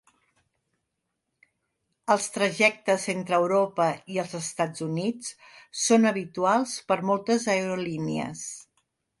Els 2.15 2.25
trajectes 2.37 3.05
entre 3.13 3.39
Europa 3.43 3.87
i 4.15 4.19
els 4.23 4.33
Estats 4.41 4.85
Units 4.89 5.31
són 5.85 6.11
habituals 6.13 6.77
per 6.89 7.01
moltes 7.11 7.49
aerolínies 7.59 8.47